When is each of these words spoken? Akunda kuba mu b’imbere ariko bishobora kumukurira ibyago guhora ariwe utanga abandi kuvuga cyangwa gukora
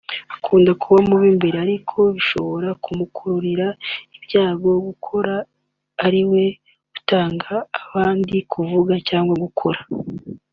Akunda 0.35 0.71
kuba 0.81 0.99
mu 1.07 1.15
b’imbere 1.21 1.57
ariko 1.65 1.97
bishobora 2.15 2.69
kumukurira 2.83 3.67
ibyago 4.15 4.69
guhora 4.85 5.35
ariwe 6.05 6.43
utanga 6.97 7.53
abandi 7.81 8.35
kuvuga 8.51 8.93
cyangwa 9.09 9.33
gukora 9.45 9.79